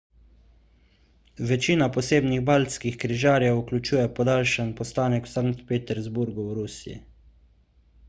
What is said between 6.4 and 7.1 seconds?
v rusiji